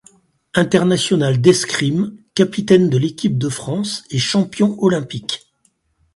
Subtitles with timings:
[0.55, 5.47] International d'escrime, capitaine de l'équipe de France et champion olympique.